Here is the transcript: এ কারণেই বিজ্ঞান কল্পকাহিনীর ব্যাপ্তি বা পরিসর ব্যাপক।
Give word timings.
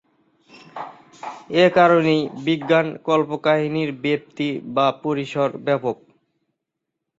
এ 1.55 1.75
কারণেই 1.77 2.21
বিজ্ঞান 2.45 2.87
কল্পকাহিনীর 3.07 3.89
ব্যাপ্তি 4.03 4.47
বা 4.75 4.87
পরিসর 5.03 5.49
ব্যাপক। 5.65 5.97